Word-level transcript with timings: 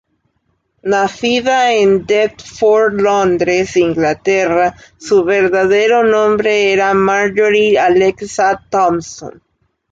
Nacida 0.93 1.73
en 1.73 2.07
Deptford, 2.07 2.95
Londres, 2.99 3.77
Inglaterra, 3.77 4.75
su 4.97 5.23
verdadero 5.23 6.03
nombre 6.03 6.73
era 6.73 6.91
Marjorie 6.95 7.77
Alexa 7.77 8.65
Thomson. 8.71 9.43